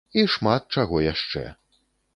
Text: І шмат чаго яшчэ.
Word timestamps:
І 0.19 0.21
шмат 0.35 0.61
чаго 0.79 1.05
яшчэ. 1.11 1.47